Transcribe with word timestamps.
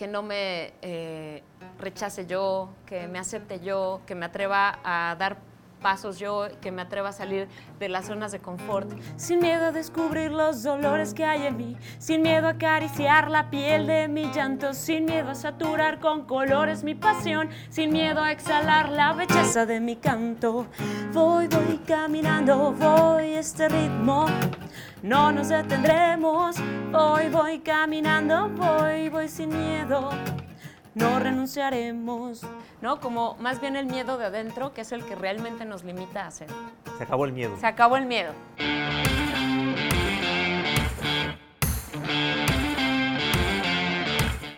que 0.00 0.08
no 0.08 0.22
me 0.22 0.72
eh, 0.80 1.42
rechace 1.78 2.24
yo, 2.24 2.70
que 2.86 3.06
me 3.06 3.18
acepte 3.18 3.60
yo, 3.60 4.00
que 4.06 4.14
me 4.14 4.24
atreva 4.24 4.78
a 4.82 5.14
dar 5.18 5.36
pasos 5.82 6.18
yo, 6.18 6.48
que 6.62 6.72
me 6.72 6.80
atreva 6.80 7.10
a 7.10 7.12
salir 7.12 7.48
de 7.78 7.90
las 7.90 8.06
zonas 8.06 8.32
de 8.32 8.38
confort, 8.38 8.90
sin 9.16 9.40
miedo 9.40 9.66
a 9.66 9.72
descubrir 9.72 10.30
los 10.30 10.62
dolores 10.62 11.12
que 11.12 11.26
hay 11.26 11.44
en 11.44 11.58
mí, 11.58 11.76
sin 11.98 12.22
miedo 12.22 12.46
a 12.46 12.52
acariciar 12.52 13.30
la 13.30 13.50
piel 13.50 13.86
de 13.86 14.08
mi 14.08 14.32
llanto, 14.32 14.72
sin 14.72 15.04
miedo 15.04 15.32
a 15.32 15.34
saturar 15.34 16.00
con 16.00 16.24
colores 16.24 16.82
mi 16.82 16.94
pasión, 16.94 17.50
sin 17.68 17.92
miedo 17.92 18.22
a 18.22 18.32
exhalar 18.32 18.88
la 18.88 19.12
belleza 19.12 19.66
de 19.66 19.80
mi 19.80 19.96
canto. 19.96 20.66
Voy, 21.12 21.46
voy 21.46 21.78
caminando, 21.86 22.72
voy 22.72 23.34
este 23.34 23.68
ritmo. 23.68 24.24
No 25.02 25.32
nos 25.32 25.48
detendremos, 25.48 26.56
voy, 26.92 27.28
voy 27.30 27.58
caminando, 27.60 28.48
voy, 28.50 29.08
voy 29.08 29.28
sin 29.28 29.48
miedo 29.48 30.10
no 30.94 31.18
renunciaremos, 31.18 32.42
¿no? 32.80 33.00
Como 33.00 33.36
más 33.36 33.60
bien 33.60 33.76
el 33.76 33.86
miedo 33.86 34.18
de 34.18 34.26
adentro, 34.26 34.72
que 34.72 34.82
es 34.82 34.92
el 34.92 35.04
que 35.04 35.14
realmente 35.14 35.64
nos 35.64 35.84
limita 35.84 36.24
a 36.24 36.28
hacer. 36.28 36.48
Se 36.98 37.04
acabó 37.04 37.24
el 37.24 37.32
miedo. 37.32 37.56
Se 37.58 37.66
acabó 37.66 37.96
el 37.96 38.06
miedo. 38.06 38.32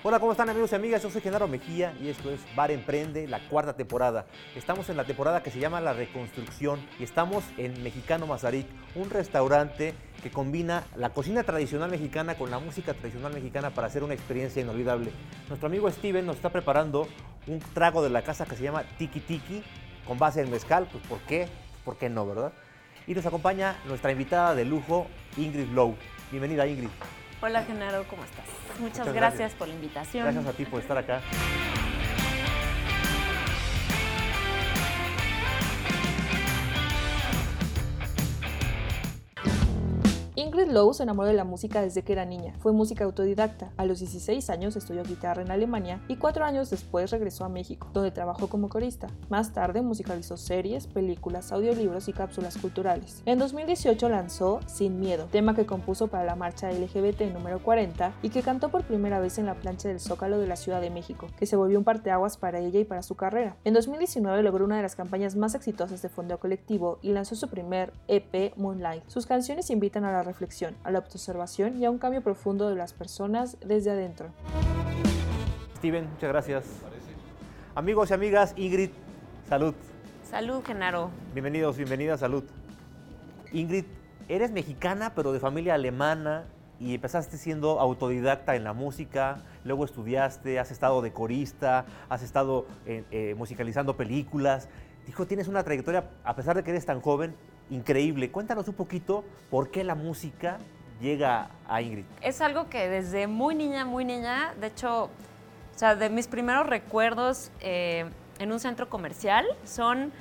Hola, 0.05 0.19
¿cómo 0.19 0.33
están 0.33 0.51
amigos 0.51 0.73
y 0.73 0.75
amigas? 0.75 1.01
Yo 1.01 1.11
soy 1.11 1.21
Genaro 1.21 1.47
Mejía 1.47 1.95
y 2.03 2.09
esto 2.09 2.29
es 2.33 2.41
Bar 2.57 2.73
Emprende, 2.73 3.29
la 3.29 3.39
cuarta 3.49 3.75
temporada. 3.75 4.27
Estamos 4.57 4.89
en 4.89 4.97
la 4.97 5.05
temporada 5.05 5.45
que 5.45 5.53
se 5.53 5.61
llama 5.61 5.81
La 5.81 5.93
Reconstrucción 5.93 6.81
y 6.99 7.05
estamos 7.05 7.45
en 7.57 7.81
Mexicano 7.85 8.27
Mazarik, 8.27 8.67
un 8.97 9.11
restaurante 9.11 9.95
que 10.21 10.33
combina 10.33 10.83
la 10.97 11.11
cocina 11.11 11.45
tradicional 11.45 11.89
mexicana 11.89 12.35
con 12.35 12.51
la 12.51 12.59
música 12.59 12.95
tradicional 12.95 13.33
mexicana 13.33 13.71
para 13.71 13.87
hacer 13.87 14.03
una 14.03 14.15
experiencia 14.15 14.61
inolvidable. 14.61 15.13
Nuestro 15.47 15.69
amigo 15.69 15.89
Steven 15.89 16.27
nos 16.27 16.35
está 16.35 16.51
preparando 16.51 17.07
un 17.47 17.61
trago 17.73 18.03
de 18.03 18.11
la 18.11 18.23
casa 18.23 18.45
que 18.45 18.57
se 18.57 18.65
llama 18.65 18.83
Tiki 18.99 19.21
Tiki 19.21 19.63
con 20.05 20.19
base 20.19 20.41
en 20.41 20.51
mezcal, 20.51 20.89
pues 20.91 21.07
¿por 21.07 21.21
qué? 21.21 21.47
¿Por 21.85 21.97
qué 21.97 22.11
no, 22.11 22.27
verdad? 22.27 22.53
Y 23.07 23.15
nos 23.15 23.25
acompaña 23.25 23.77
nuestra 23.87 24.11
invitada 24.11 24.57
de 24.57 24.65
lujo, 24.65 25.07
Ingrid 25.37 25.69
Lowe. 25.69 25.95
Bienvenida, 26.33 26.67
Ingrid. 26.67 26.91
Hola, 27.45 27.65
Genaro, 27.65 28.05
¿cómo 28.09 28.23
estás? 28.23 28.45
Muchas, 28.79 29.13
gracias 29.13 29.53
por 29.55 29.67
la 29.67 29.75
invitación. 29.75 30.23
Gracias 30.23 30.47
a 30.47 30.53
ti 30.53 30.65
por 30.65 30.81
estar 30.81 30.97
acá. 30.97 31.21
Lowe 40.73 40.95
se 40.95 41.03
enamoró 41.03 41.29
de 41.29 41.35
la 41.35 41.45
música 41.45 41.83
desde 41.83 42.03
que 42.03 42.15
era 42.15 42.25
niña. 42.25 42.55
Fue 42.61 42.73
música 42.73 43.05
autodidacta. 43.05 43.71
A 43.77 43.85
los 43.85 43.99
16 43.99 44.49
años 44.49 44.75
estudió 44.75 45.03
guitarra 45.03 45.43
en 45.43 45.51
Alemania 45.51 46.01
y 46.09 46.17
cuatro 46.17 46.47
años 46.47 46.71
después 46.71 47.11
regresó 47.11 47.45
a 47.45 47.51
México, 47.51 47.89
donde 47.93 48.11
trabajó 48.11 48.49
como 48.49 48.71
corista. 48.71 49.09
Más 49.29 49.53
tarde 49.53 49.83
musicalizó 49.83 50.39
series, 50.39 50.87
películas, 50.87 51.53
audiolibros 51.53 52.09
y 52.09 52.15
cápsulas 52.15 52.57
culturales. 52.57 53.23
En 53.27 53.39
2018 53.39 54.09
lanzó 54.09 54.61
Sin 54.67 54.99
Miedo, 54.99 55.27
tema 55.31 55.55
que 55.55 55.67
compuso 55.67 56.09
para 56.09 56.25
la 56.25 56.37
marcha 56.37 56.73
LGBT 56.73 57.21
número 57.35 57.63
40 57.63 58.15
y 58.23 58.31
que 58.31 58.43
cantó 58.43 58.71
por 58.71 58.85
primera 58.85 59.21
vez 59.21 59.37
en 59.37 59.47
la 59.47 59.55
plancha 59.55 59.89
del 59.89 60.01
Zócalo 60.01 60.39
de 60.39 60.47
la 60.47 60.57
Ciudad 60.57 60.81
de 60.81 60.89
México, 60.89 61.29
que 61.39 61.45
se 61.45 61.57
volvió 61.57 61.79
un 61.79 61.85
parteaguas 61.85 62.39
para 62.39 62.61
ella 62.61 62.81
y 62.81 62.85
para 62.85 63.03
su 63.03 63.15
carrera. 63.15 63.57
En 63.65 63.75
2019 63.75 64.43
logró 64.43 64.65
una 64.65 64.77
de 64.77 64.83
las 64.83 64.97
campañas 64.97 65.37
más 65.37 65.55
exitosas 65.55 66.01
de 66.01 66.09
fondeo 66.09 66.39
colectivo 66.39 66.99
y 67.03 67.13
lanzó 67.13 67.35
su 67.35 67.49
primer 67.49 67.93
EP 68.09 68.57
Moonlight. 68.57 69.03
Sus 69.09 69.27
canciones 69.27 69.69
invitan 69.69 70.05
a 70.05 70.13
la 70.13 70.23
reflexión 70.23 70.62
a 70.85 70.91
la 70.91 70.99
autoobservación 70.99 71.81
y 71.81 71.85
a 71.85 71.91
un 71.91 71.99
cambio 71.99 72.23
profundo 72.23 72.69
de 72.69 72.77
las 72.77 72.93
personas 72.93 73.57
desde 73.61 73.91
adentro. 73.91 74.31
Steven, 75.79 76.09
muchas 76.11 76.29
gracias. 76.29 76.65
Amigos 77.75 78.11
y 78.11 78.15
amigas, 78.15 78.55
Ingrid, 78.57 78.91
salud. 79.49 79.75
Salud, 80.23 80.63
Genaro. 80.65 81.11
Bienvenidos, 81.33 81.77
bienvenidas, 81.77 82.21
salud. 82.21 82.45
Ingrid, 83.53 83.85
eres 84.29 84.53
mexicana, 84.53 85.13
pero 85.15 85.33
de 85.33 85.41
familia 85.41 85.75
alemana 85.75 86.45
y 86.79 86.95
empezaste 86.95 87.37
siendo 87.37 87.81
autodidacta 87.81 88.57
en 88.57 88.65
la 88.65 88.73
música, 88.73 89.43
luego 89.65 89.85
estudiaste, 89.85 90.59
has 90.59 90.71
estado 90.71 91.03
de 91.03 91.13
corista, 91.13 91.85
has 92.09 92.23
estado 92.23 92.67
eh, 92.87 93.05
eh, 93.11 93.35
musicalizando 93.37 93.97
películas. 93.97 94.69
Dijo, 95.07 95.27
tienes 95.27 95.49
una 95.49 95.63
trayectoria, 95.63 96.11
a 96.25 96.35
pesar 96.35 96.57
de 96.57 96.65
que 96.65 96.71
eres 96.71 96.87
tan 96.87 97.01
joven, 97.01 97.35
increíble. 97.73 98.31
Cuéntanos 98.31 98.69
un 98.69 98.75
poquito 98.75 99.25
por 99.51 99.71
qué 99.71 99.83
la 99.83 99.95
música 99.95 100.59
llega 101.01 101.49
a 101.67 101.83
Ingrid. 101.83 102.05
Es 102.21 102.41
algo 102.41 102.69
que 102.69 102.89
desde 102.89 103.27
muy 103.27 103.55
niña, 103.55 103.85
muy 103.85 104.05
niña, 104.05 104.55
de 104.61 104.69
hecho, 104.69 105.05
o 105.05 105.79
sea, 105.79 105.97
de 105.97 106.11
mis 106.11 106.29
primeros 106.29 106.67
recuerdos 106.67 107.51
eh, 107.61 108.05
en 108.39 108.53
un 108.53 108.61
centro 108.61 108.89
comercial 108.89 109.47
son, 109.65 110.13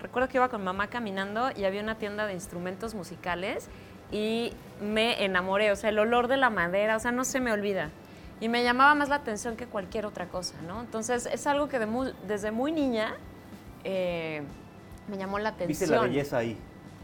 recuerdo 0.00 0.28
que 0.28 0.38
iba 0.38 0.48
con 0.48 0.64
mamá 0.64 0.88
caminando 0.88 1.50
y 1.54 1.64
había 1.64 1.82
una 1.82 1.98
tienda 1.98 2.26
de 2.26 2.34
instrumentos 2.34 2.94
musicales 2.94 3.68
y 4.10 4.52
me 4.80 5.24
enamoré, 5.24 5.72
o 5.72 5.76
sea, 5.76 5.90
el 5.90 5.98
olor 5.98 6.28
de 6.28 6.36
la 6.36 6.50
madera, 6.50 6.96
o 6.96 7.00
sea, 7.00 7.12
no 7.12 7.24
se 7.24 7.40
me 7.40 7.52
olvida. 7.52 7.90
Y 8.40 8.48
me 8.48 8.64
llamaba 8.64 8.94
más 8.94 9.08
la 9.08 9.16
atención 9.16 9.56
que 9.56 9.66
cualquier 9.66 10.04
otra 10.06 10.26
cosa, 10.26 10.54
¿no? 10.66 10.80
Entonces, 10.80 11.26
es 11.26 11.46
algo 11.46 11.68
que 11.68 11.78
desde 12.26 12.50
muy 12.50 12.72
niña 12.72 13.14
eh, 13.84 14.42
me 15.08 15.16
llamó 15.16 15.38
la 15.38 15.50
atención. 15.50 15.68
Viste 15.68 15.86
la 15.86 16.02
belleza 16.02 16.38
ahí 16.38 16.58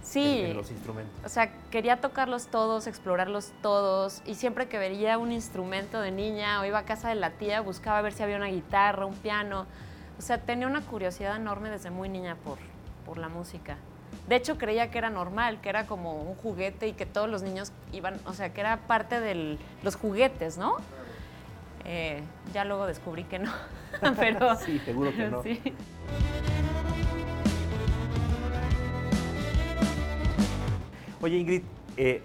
sí, 0.09 0.53
los 0.55 0.71
instrumentos. 0.71 1.15
O 1.25 1.29
sea, 1.29 1.51
quería 1.71 2.01
tocarlos 2.01 2.49
todos, 2.49 2.87
explorarlos 2.87 3.53
todos. 3.63 4.23
Y 4.27 4.35
siempre 4.35 4.69
que 4.69 4.79
veía 4.79 5.19
un 5.19 5.33
instrumento 5.33 6.01
de 6.01 6.11
niña 6.11 6.61
o 6.61 6.65
iba 6.65 6.79
a 6.79 6.85
casa 6.85 7.09
de 7.09 7.15
la 7.15 7.31
tía, 7.31 7.61
buscaba 7.61 8.01
ver 8.03 8.13
si 8.13 8.23
había 8.23 8.37
una 8.37 8.47
guitarra, 8.47 9.07
un 9.07 9.15
piano. 9.15 9.67
O 10.19 10.23
sea, 10.23 10.39
tenía 10.39 10.67
una 10.67 10.81
curiosidad 10.81 11.37
enorme 11.37 11.71
desde 11.71 11.91
muy 11.91 12.09
niña 12.09 12.37
por, 12.37 12.59
por 13.05 13.19
la 13.19 13.29
música. 13.29 13.77
De 14.29 14.37
hecho, 14.37 14.59
creía 14.59 14.91
que 14.91 14.99
era 14.99 15.11
normal, 15.11 15.61
que 15.61 15.69
era 15.69 15.87
como 15.87 16.23
un 16.23 16.35
juguete 16.37 16.89
y 16.89 16.93
que 16.93 17.07
todos 17.07 17.29
los 17.29 17.43
niños 17.43 17.73
iban, 17.93 18.21
o 18.27 18.35
sea, 18.35 18.53
que 18.53 18.61
era 18.61 18.77
parte 18.87 19.21
de 19.21 19.59
los 19.83 19.97
juguetes, 19.97 20.59
¿no? 20.59 20.77
Eh, 21.85 22.23
ya 22.53 22.65
luego 22.65 22.87
descubrí 22.87 23.25
que 23.25 23.39
no. 23.39 23.53
Pero, 24.19 24.57
sí, 24.57 24.79
seguro 24.85 25.13
que 25.15 25.29
no. 25.29 25.43
Sí. 25.43 25.61
Oye, 31.21 31.37
Ingrid, 31.37 31.63
eh, 31.97 32.23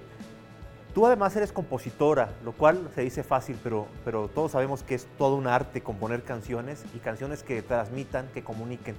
tú 0.93 1.07
además 1.07 1.35
eres 1.35 1.51
compositora, 1.51 2.29
lo 2.45 2.51
cual 2.51 2.91
se 2.93 3.01
dice 3.01 3.23
fácil, 3.23 3.57
pero, 3.63 3.87
pero 4.05 4.27
todos 4.27 4.51
sabemos 4.51 4.83
que 4.83 4.93
es 4.93 5.07
todo 5.17 5.35
un 5.35 5.47
arte 5.47 5.81
componer 5.81 6.23
canciones 6.23 6.85
y 6.95 6.99
canciones 6.99 7.41
que 7.41 7.63
transmitan, 7.63 8.27
que 8.35 8.43
comuniquen. 8.43 8.95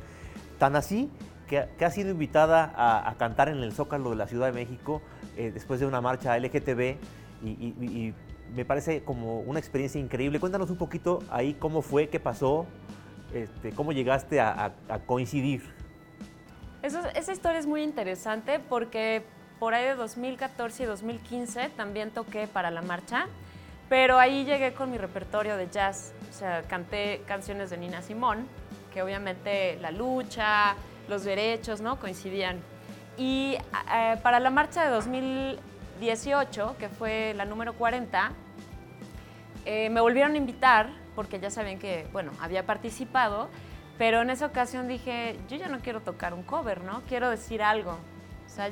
Tan 0.59 0.75
así 0.75 1.11
que, 1.47 1.69
que 1.79 1.85
has 1.85 1.95
sido 1.95 2.11
invitada 2.11 2.73
a, 2.75 3.15
cantar 3.19 3.49
en 3.49 3.59
el 3.59 3.73
Zócalo 3.73 4.11
de 4.11 4.17
la 4.17 4.27
Ciudad 4.27 4.47
de 4.47 4.53
México 4.53 5.01
eh, 5.37 5.53
después 5.55 5.79
de 5.79 5.87
una 5.87 6.01
marcha 6.01 6.37
LGTB 6.37 6.97
y, 7.45 8.15
me 8.55 8.65
parece 8.65 9.03
como 9.03 9.41
una 9.41 9.59
experiencia 9.59 10.01
increíble. 10.01 10.39
Cuéntanos 10.39 10.71
un 10.71 10.77
poquito 10.77 11.21
ahí 11.31 11.55
cómo 11.55 11.83
fue, 11.83 12.09
qué 12.09 12.21
pasó, 12.21 12.67
este, 13.33 13.73
cómo 13.73 13.91
llegaste 13.91 14.41
a, 14.41 14.73
coincidir. 15.07 15.63
esa 16.83 17.33
historia 17.33 17.59
es 17.59 17.67
muy 17.67 17.83
interesante 17.83 18.61
porque 18.61 19.25
por 19.59 19.75
ahí 19.75 19.85
de 19.85 19.95
2014 19.95 20.83
y 20.83 20.87
2015 20.87 21.71
también 21.71 22.11
toqué 22.11 22.47
para 22.47 22.71
la 22.71 22.83
marcha, 22.83 23.27
pero 23.89 24.19
ahí 24.19 24.45
llegué 24.45 24.73
con 24.73 24.91
mi 24.91 24.99
repertorio 24.99 25.57
de 25.57 25.69
jazz, 25.71 26.13
o 26.31 26.33
sea, 26.33 26.63
canté 26.63 27.23
canciones 27.27 27.71
de 27.71 27.79
Nina 27.79 28.03
Simón, 28.03 28.47
que 28.93 29.03
obviamente 29.03 29.77
la 29.81 29.91
lucha, 29.91 30.75
los 31.09 31.25
derechos, 31.25 31.81
¿no? 31.81 31.99
Coincidían. 31.99 32.61
Y 33.17 33.57
eh, 33.95 34.17
para 34.23 34.41
la 34.41 34.51
marcha 34.51 34.85
de 34.85 34.91
2018, 34.91 36.77
que 36.79 36.89
fue 36.89 37.35
la 37.37 37.45
número 37.45 37.75
40, 37.75 38.33
eh, 39.67 39.91
me 39.91 40.01
volvieron 40.01 40.33
a 40.33 40.37
invitar, 40.37 40.89
porque 41.15 41.39
ya 41.39 41.51
sabían 41.51 41.79
que, 41.79 42.07
bueno, 42.13 42.33
había 42.41 42.67
participado, 42.67 43.49
pero 43.99 44.23
en 44.23 44.31
esa 44.31 44.47
ocasión 44.47 44.89
dije, 44.89 45.39
yo 45.49 45.57
ya 45.57 45.69
no 45.69 45.79
quiero 45.79 46.01
tocar 46.01 46.35
un 46.35 46.43
cover, 46.43 46.83
¿no? 46.83 47.03
Quiero 47.09 47.31
decir 47.31 47.63
algo. 47.63 47.93
O 47.93 48.49
sea, 48.49 48.71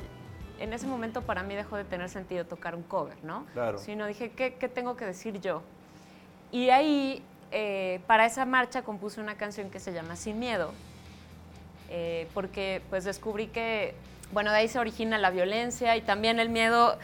en 0.58 0.72
ese 0.72 0.87
momento 0.87 1.22
para 1.22 1.43
mí 1.43 1.54
dejó 1.54 1.76
de 1.76 1.84
tener 1.84 2.08
sentido 2.08 2.44
tocar 2.44 2.75
un 2.75 2.82
cover, 2.82 3.16
¿no? 3.25 3.46
Claro. 3.52 3.78
Sino 3.78 4.06
dije, 4.06 4.31
¿qué, 4.31 4.50
tengo 4.69 4.96
que 4.96 5.04
decir 5.04 5.40
yo? 5.40 5.62
Y 6.50 6.70
ahí, 6.70 7.22
eh, 7.50 8.00
para 8.06 8.26
esa 8.26 8.44
marcha, 8.44 8.82
compuse 8.82 9.20
una 9.20 9.37
canción 9.37 9.70
que 9.70 9.81
se 9.81 9.93
llama 9.93 10.16
Sin 10.16 10.38
Miedo, 10.38 10.72
eh, 11.90 12.28
porque 12.34 12.82
pues 12.90 13.04
descubrí 13.04 13.49
que, 13.49 13.94
bueno, 14.32 14.50
de 14.50 14.58
ahí 14.58 14.69
se 14.69 14.78
origina 14.78 15.19
la 15.19 15.31
violencia 15.31 15.96
y 15.96 16.00
también 16.02 16.38
el 16.38 16.49
miedo, 16.49 16.96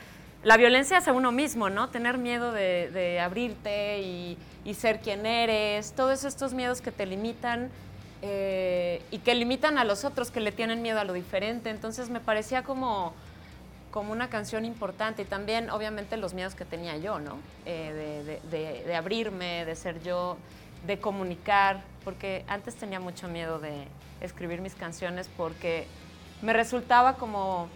la 0.44 0.56
violencia 0.56 0.98
hacia 0.98 1.12
uno 1.12 1.32
mismo, 1.32 1.68
¿no? 1.68 1.88
Tener 1.88 2.18
miedo 2.18 2.52
de, 2.52 3.20
abrirte 3.20 4.00
y, 4.00 4.38
ser 4.74 5.00
quien 5.00 5.24
eres, 5.24 5.92
todos 5.92 6.24
estos 6.24 6.52
miedos 6.52 6.80
que 6.80 6.92
te 6.92 7.06
limitan. 7.06 7.70
Eh, 8.20 9.00
y 9.12 9.18
que 9.18 9.32
limitan 9.36 9.78
a 9.78 9.84
los 9.84 10.04
otros 10.04 10.32
que 10.32 10.40
le 10.40 10.50
tienen 10.50 10.82
miedo 10.82 10.98
a 10.98 11.04
lo 11.04 11.12
diferente. 11.12 11.70
Entonces 11.70 12.10
me 12.10 12.18
parecía 12.18 12.64
como 12.64 13.14
como 13.90 14.12
una 14.12 14.28
canción 14.28 14.64
importante 14.64 15.22
y 15.22 15.24
también 15.24 15.70
obviamente 15.70 16.16
los 16.16 16.34
miedos 16.34 16.54
que 16.54 16.64
tenía 16.64 16.96
yo, 16.96 17.18
¿no? 17.18 17.38
Eh, 17.66 18.40
de, 18.50 18.96
abrirme, 18.96 19.64
de 19.64 19.76
ser 19.76 20.02
yo, 20.02 20.36
de 20.86 20.98
comunicar, 20.98 21.82
porque 22.04 22.44
antes 22.48 22.74
tenía 22.76 23.00
mucho 23.00 23.28
miedo 23.28 23.58
de 23.58 23.86
escribir 24.20 24.60
mis 24.60 24.74
canciones 24.74 25.28
porque 25.36 25.86
me 26.42 26.52
resultaba 26.52 27.14
como 27.14 27.68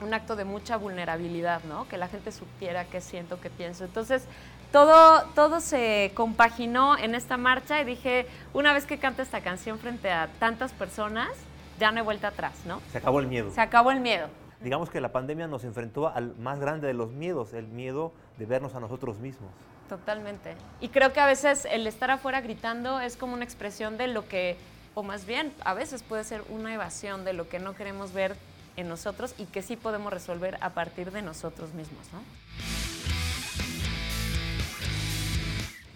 un 0.00 0.12
acto 0.12 0.36
de 0.36 0.44
mucha 0.44 0.76
vulnerabilidad, 0.76 1.62
¿no? 1.64 1.88
Que 1.88 1.96
la 1.96 2.08
gente 2.08 2.32
supiera 2.32 2.84
qué 2.84 3.00
siento, 3.00 3.40
qué 3.40 3.48
pienso. 3.48 3.84
Entonces, 3.84 4.24
todo, 4.72 5.22
todo 5.34 5.60
se 5.60 6.12
compaginó 6.14 6.98
en 6.98 7.14
esta 7.14 7.36
marcha 7.36 7.80
y 7.80 7.84
dije, 7.84 8.26
una 8.52 8.72
vez 8.72 8.84
que 8.84 8.98
cante 8.98 9.22
esta 9.22 9.40
canción 9.40 9.78
frente 9.78 10.10
a 10.10 10.28
tantas 10.38 10.72
personas, 10.72 11.30
ya 11.78 11.90
no 11.92 11.98
hay 11.98 12.04
vuelta 12.04 12.28
atrás, 12.28 12.54
¿no? 12.66 12.80
Se 12.92 12.98
acabó 12.98 13.20
el 13.20 13.26
miedo. 13.26 13.50
Se 13.52 13.60
acabó 13.60 13.90
el 13.90 14.00
miedo. 14.00 14.28
Digamos 14.60 14.90
que 14.90 15.00
la 15.00 15.12
pandemia 15.12 15.46
nos 15.46 15.64
enfrentó 15.64 16.08
al 16.08 16.34
más 16.36 16.58
grande 16.58 16.86
de 16.86 16.94
los 16.94 17.12
miedos, 17.12 17.52
el 17.52 17.66
miedo 17.66 18.12
de 18.38 18.46
vernos 18.46 18.74
a 18.74 18.80
nosotros 18.80 19.18
mismos. 19.18 19.50
Totalmente. 19.88 20.56
Y 20.80 20.88
creo 20.88 21.12
que 21.12 21.20
a 21.20 21.26
veces 21.26 21.66
el 21.70 21.86
estar 21.86 22.10
afuera 22.10 22.40
gritando 22.40 23.00
es 23.00 23.16
como 23.16 23.34
una 23.34 23.44
expresión 23.44 23.98
de 23.98 24.08
lo 24.08 24.26
que, 24.26 24.56
o 24.94 25.02
más 25.02 25.26
bien, 25.26 25.52
a 25.64 25.74
veces 25.74 26.02
puede 26.02 26.24
ser 26.24 26.42
una 26.48 26.72
evasión 26.74 27.24
de 27.24 27.34
lo 27.34 27.48
que 27.48 27.58
no 27.58 27.74
queremos 27.74 28.12
ver 28.12 28.34
en 28.76 28.88
nosotros 28.88 29.34
y 29.38 29.44
que 29.44 29.62
sí 29.62 29.76
podemos 29.76 30.12
resolver 30.12 30.58
a 30.60 30.70
partir 30.70 31.12
de 31.12 31.22
nosotros 31.22 31.72
mismos, 31.74 32.06
¿no? 32.12 32.20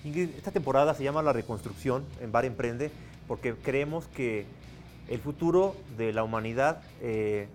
Ingrid, 0.05 0.31
esta 0.37 0.51
temporada 0.51 0.95
se 0.95 1.05
llama 1.05 1.23
La 1.23 1.33
Reconstrucción 1.33 2.07
en 2.21 2.33
Bar 2.33 2.47
Emprende 2.47 2.91
porque 3.29 3.55
creemos 3.55 4.07
que 4.09 4.47
el 5.09 5.21
futuro 5.21 5.77
de 5.99 6.12
la 6.12 6.23
humanidad 6.23 6.83
eh, 7.03 7.49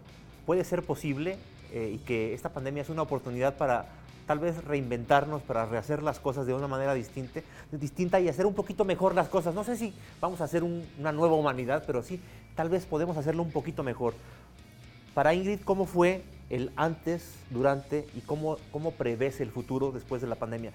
puede 0.46 0.64
ser 0.64 0.84
posible 0.84 1.38
eh, 1.72 1.92
y 1.96 1.98
que 2.00 2.34
esta 2.34 2.50
pandemia 2.50 2.84
es 2.84 2.90
una 2.90 3.02
oportunidad 3.02 3.56
para 3.56 3.86
tal 4.28 4.40
vez 4.40 4.64
reinventarnos, 4.64 5.42
para 5.44 5.66
rehacer 5.66 6.02
las 6.02 6.20
cosas 6.20 6.48
de 6.48 6.54
una 6.54 6.68
manera 6.68 6.94
distinta, 6.94 7.42
distinta 7.72 8.20
y 8.20 8.28
hacer 8.28 8.46
un 8.46 8.56
poquito 8.56 8.86
mejor 8.86 9.14
las 9.14 9.28
cosas. 9.28 9.54
No 9.54 9.64
sé 9.64 9.78
si 9.78 9.94
vamos 10.20 10.42
a 10.42 10.46
hacer 10.46 10.64
una 10.64 11.12
nueva 11.12 11.36
humanidad, 11.36 11.84
pero 11.86 12.02
sí, 12.02 12.20
tal 12.56 12.70
vez 12.70 12.86
podemos 12.86 13.18
hacerlo 13.18 13.44
un 13.44 13.52
poquito 13.52 13.84
mejor. 13.84 14.14
Para 15.14 15.34
Ingrid, 15.34 15.60
¿cómo 15.64 15.86
fue 15.86 16.24
el 16.50 16.72
antes, 16.76 17.36
durante 17.50 18.06
y 18.16 18.22
cómo, 18.22 18.58
cómo 18.72 18.92
prevés 18.92 19.40
el 19.42 19.52
futuro 19.52 19.92
después 19.92 20.22
de 20.22 20.28
la 20.28 20.36
pandemia? 20.36 20.72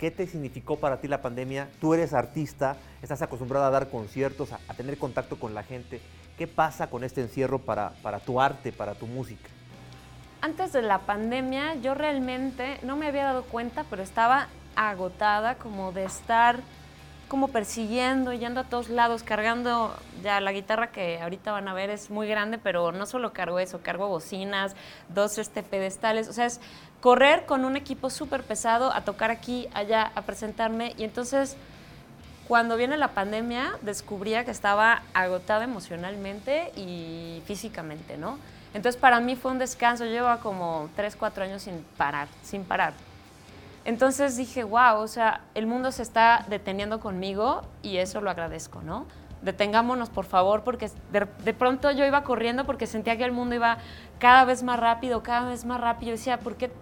¿Qué 0.00 0.10
te 0.10 0.26
significó 0.26 0.76
para 0.76 1.00
ti 1.00 1.08
la 1.08 1.20
pandemia? 1.20 1.68
Tú 1.78 1.92
eres 1.92 2.14
artista, 2.14 2.76
estás 3.02 3.20
acostumbrada 3.20 3.66
a 3.66 3.70
dar 3.70 3.90
conciertos, 3.90 4.50
a, 4.52 4.74
tener 4.74 4.96
contacto 4.96 5.38
con 5.38 5.54
la 5.54 5.62
gente. 5.62 6.00
¿Qué 6.40 6.46
pasa 6.46 6.88
con 6.88 7.04
este 7.04 7.20
encierro 7.20 7.58
para, 7.58 7.90
para 8.00 8.18
tu 8.18 8.40
arte, 8.40 8.72
para 8.72 8.94
tu 8.94 9.06
música? 9.06 9.50
Antes 10.40 10.72
de 10.72 10.80
la 10.80 11.00
pandemia 11.00 11.74
yo 11.74 11.92
realmente 11.92 12.78
no 12.82 12.96
me 12.96 13.08
había 13.08 13.24
dado 13.24 13.42
cuenta, 13.42 13.84
pero 13.90 14.02
estaba 14.02 14.48
agotada 14.74 15.56
como 15.56 15.92
de 15.92 16.04
estar 16.04 16.60
como 17.28 17.48
persiguiendo, 17.48 18.32
yendo 18.32 18.60
a 18.60 18.64
todos 18.64 18.88
lados, 18.88 19.22
cargando 19.22 19.94
ya 20.22 20.40
la 20.40 20.52
guitarra 20.52 20.90
que 20.90 21.20
ahorita 21.20 21.52
van 21.52 21.68
a 21.68 21.74
ver 21.74 21.90
es 21.90 22.08
muy 22.08 22.26
grande, 22.26 22.56
pero 22.56 22.90
no 22.90 23.04
solo 23.04 23.34
cargo 23.34 23.58
eso, 23.58 23.80
cargo 23.82 24.08
bocinas, 24.08 24.74
dos 25.10 25.36
este, 25.36 25.62
pedestales, 25.62 26.26
o 26.26 26.32
sea, 26.32 26.46
es 26.46 26.58
correr 27.02 27.44
con 27.44 27.66
un 27.66 27.76
equipo 27.76 28.08
súper 28.08 28.44
pesado 28.44 28.94
a 28.94 29.02
tocar 29.02 29.30
aquí, 29.30 29.68
allá, 29.74 30.10
a 30.14 30.22
presentarme 30.22 30.94
y 30.96 31.04
entonces 31.04 31.58
cuando 32.50 32.76
viene 32.76 32.96
la 32.96 33.14
pandemia 33.14 33.78
descubría 33.80 34.44
que 34.44 34.50
estaba 34.50 35.02
agotada 35.14 35.62
emocionalmente 35.62 36.72
y 36.74 37.44
físicamente, 37.46 38.18
¿no? 38.18 38.38
Entonces 38.74 39.00
para 39.00 39.20
mí 39.20 39.36
fue 39.36 39.52
un 39.52 39.60
descanso, 39.60 40.04
llevo 40.04 40.36
como 40.42 40.90
3, 40.96 41.14
4 41.14 41.44
años 41.44 41.62
sin 41.62 41.84
parar, 41.96 42.26
sin 42.42 42.64
parar. 42.64 42.92
Entonces 43.84 44.36
dije, 44.36 44.64
wow, 44.64 44.96
o 44.96 45.06
sea, 45.06 45.42
el 45.54 45.68
mundo 45.68 45.92
se 45.92 46.02
está 46.02 46.44
deteniendo 46.48 46.98
conmigo 46.98 47.62
y 47.84 47.98
eso 47.98 48.20
lo 48.20 48.30
agradezco, 48.30 48.82
¿no? 48.82 49.06
Detengámonos, 49.42 50.10
por 50.10 50.24
favor, 50.24 50.64
porque 50.64 50.90
de, 51.12 51.54
pronto 51.54 51.92
yo 51.92 52.04
iba 52.04 52.24
corriendo 52.24 52.66
porque 52.66 52.88
sentía 52.88 53.16
que 53.16 53.22
el 53.22 53.30
mundo 53.30 53.54
iba 53.54 53.78
cada 54.18 54.44
vez 54.44 54.64
más 54.64 54.80
rápido, 54.80 55.22
cada 55.22 55.50
vez 55.50 55.64
más 55.64 55.80
rápido. 55.80 56.08
Y 56.08 56.16
decía, 56.16 56.40
¿por 56.40 56.56
qué 56.56 56.72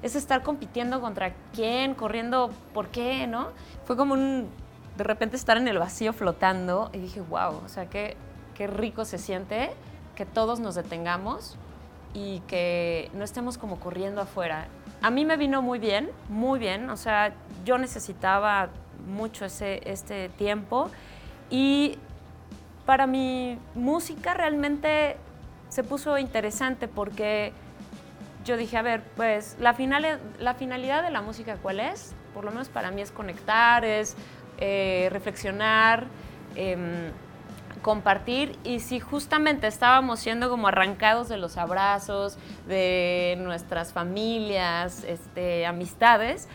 es 0.00 0.16
estar 0.16 0.42
compitiendo 0.42 1.02
contra 1.02 1.34
quién? 1.54 1.92
Corriendo, 1.92 2.50
¿por 2.72 2.88
qué? 2.88 3.26
¿No? 3.26 3.48
Fue 3.84 3.94
como 3.94 4.14
un, 4.14 4.48
de 4.98 5.04
repente 5.04 5.36
estar 5.36 5.56
en 5.56 5.68
el 5.68 5.78
vacío 5.78 6.12
flotando 6.12 6.90
y 6.92 6.98
dije, 6.98 7.20
wow, 7.20 7.60
o 7.64 7.68
sea, 7.68 7.86
qué, 7.86 8.16
qué 8.54 8.66
rico 8.66 9.04
se 9.04 9.16
siente 9.16 9.70
que 10.16 10.26
todos 10.26 10.58
nos 10.58 10.74
detengamos 10.74 11.56
y 12.14 12.40
que 12.48 13.08
no 13.14 13.22
estemos 13.22 13.58
como 13.58 13.78
corriendo 13.78 14.20
afuera. 14.20 14.66
A 15.00 15.10
mí 15.10 15.24
me 15.24 15.36
vino 15.36 15.62
muy 15.62 15.78
bien, 15.78 16.10
muy 16.28 16.58
bien, 16.58 16.90
o 16.90 16.96
sea, 16.96 17.32
yo 17.64 17.78
necesitaba 17.78 18.70
mucho 19.06 19.44
ese, 19.44 19.88
este 19.88 20.30
tiempo 20.30 20.90
y 21.48 21.96
para 22.84 23.06
mi 23.06 23.56
música 23.76 24.34
realmente 24.34 25.16
se 25.68 25.84
puso 25.84 26.18
interesante 26.18 26.88
porque 26.88 27.52
yo 28.44 28.56
dije, 28.56 28.76
a 28.76 28.82
ver, 28.82 29.02
pues 29.14 29.56
la, 29.60 29.74
final, 29.74 30.18
la 30.40 30.54
finalidad 30.54 31.04
de 31.04 31.10
la 31.10 31.22
música 31.22 31.56
cuál 31.62 31.78
es? 31.78 32.16
Por 32.34 32.44
lo 32.44 32.50
menos 32.50 32.68
para 32.68 32.90
mí 32.90 33.00
es 33.00 33.12
conectar, 33.12 33.84
es 33.84 34.16
eh, 34.58 35.08
reflexionar. 35.10 36.06
Em, 36.54 37.12
compartir 37.82 38.58
y 38.64 38.80
si 38.80 39.00
justamente 39.00 39.66
estábamos 39.66 40.20
siendo 40.20 40.50
como 40.50 40.68
arrancados 40.68 41.28
de 41.28 41.36
los 41.36 41.56
abrazos, 41.56 42.38
de 42.66 43.36
nuestras 43.38 43.92
familias, 43.92 45.04
este, 45.04 45.66
amistades, 45.66 46.48